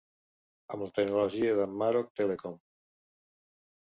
Amb 0.77 0.85
la 0.85 0.93
tecnologia 0.99 1.51
de 1.59 1.67
Maroc 1.83 2.09
Telecom. 2.21 2.57